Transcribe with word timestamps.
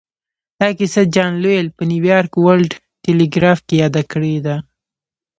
دا 0.59 0.67
کيسه 0.77 1.01
جان 1.15 1.31
لويل 1.43 1.67
په 1.77 1.83
نيويارک 1.91 2.33
ورلډ 2.45 2.71
ټيليګراف 3.03 3.59
کې 3.67 3.75
ياده 3.83 4.03
کړې 4.11 4.35
ده. 4.45 4.55